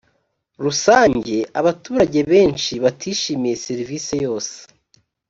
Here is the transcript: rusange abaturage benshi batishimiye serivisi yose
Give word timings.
rusange 0.63 1.35
abaturage 1.59 2.19
benshi 2.31 2.73
batishimiye 2.83 3.55
serivisi 3.65 4.13
yose 4.25 4.55